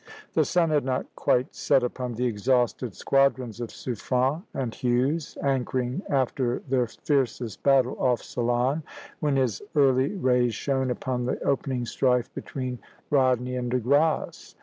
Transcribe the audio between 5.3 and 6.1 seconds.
anchoring